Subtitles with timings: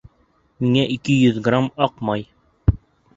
[0.63, 2.25] Миңә ике йөҙ грамм аҡ май